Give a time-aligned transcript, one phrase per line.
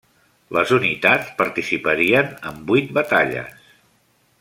[0.55, 3.67] Les unitats participarien en vuit batalles.